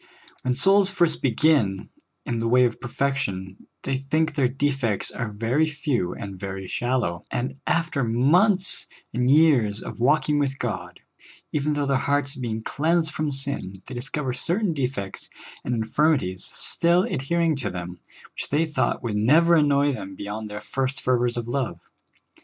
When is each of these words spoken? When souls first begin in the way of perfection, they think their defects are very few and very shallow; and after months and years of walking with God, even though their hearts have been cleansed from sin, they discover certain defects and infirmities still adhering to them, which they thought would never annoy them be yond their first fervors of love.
When 0.41 0.55
souls 0.55 0.89
first 0.89 1.21
begin 1.21 1.89
in 2.25 2.39
the 2.39 2.47
way 2.47 2.65
of 2.65 2.81
perfection, 2.81 3.67
they 3.83 3.97
think 3.97 4.33
their 4.33 4.47
defects 4.47 5.11
are 5.11 5.31
very 5.31 5.67
few 5.67 6.15
and 6.15 6.39
very 6.39 6.65
shallow; 6.65 7.23
and 7.29 7.59
after 7.67 8.03
months 8.03 8.87
and 9.13 9.29
years 9.29 9.79
of 9.83 9.99
walking 9.99 10.39
with 10.39 10.57
God, 10.57 11.01
even 11.51 11.73
though 11.73 11.85
their 11.85 11.97
hearts 11.97 12.33
have 12.33 12.41
been 12.41 12.63
cleansed 12.63 13.11
from 13.11 13.29
sin, 13.29 13.83
they 13.85 13.93
discover 13.93 14.33
certain 14.33 14.73
defects 14.73 15.29
and 15.63 15.75
infirmities 15.75 16.45
still 16.45 17.03
adhering 17.03 17.55
to 17.57 17.69
them, 17.69 17.99
which 18.33 18.49
they 18.49 18.65
thought 18.65 19.03
would 19.03 19.15
never 19.15 19.53
annoy 19.53 19.91
them 19.91 20.15
be 20.15 20.23
yond 20.23 20.49
their 20.49 20.61
first 20.61 20.99
fervors 20.99 21.37
of 21.37 21.47
love. 21.47 21.79